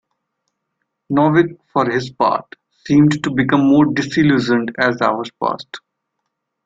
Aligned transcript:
Novick, 1.11 1.59
for 1.71 1.87
his 1.87 2.09
part, 2.09 2.47
seemed 2.87 3.23
to 3.23 3.29
become 3.29 3.63
more 3.63 3.85
disillusioned 3.93 4.73
as 4.79 4.97
the 4.97 5.05
hours 5.05 5.29
passed. 5.39 5.79